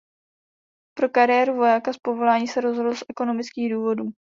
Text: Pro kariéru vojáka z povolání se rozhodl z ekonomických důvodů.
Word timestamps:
Pro 0.97 1.09
kariéru 1.09 1.55
vojáka 1.55 1.93
z 1.93 1.97
povolání 1.97 2.47
se 2.47 2.61
rozhodl 2.61 2.95
z 2.95 3.03
ekonomických 3.09 3.71
důvodů. 3.73 4.03